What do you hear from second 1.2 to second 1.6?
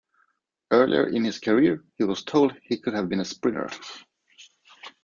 his